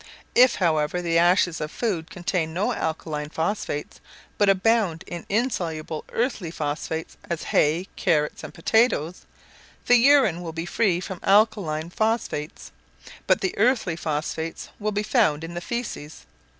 [0.33, 4.01] If, however, the ashes of food contain no alkaline phosphates,
[4.39, 9.27] but abound in insoluble earthy phosphates, as hay, carrots, and potatoes,
[9.85, 12.71] the urine will be free from alkaline phosphates,
[13.27, 16.25] but the earthy phosphates will be found in the faeces.